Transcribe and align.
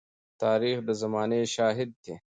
تاریخ 0.41 0.77
د 0.87 0.89
زمانې 1.01 1.41
شاهد 1.55 1.89
دی. 2.03 2.13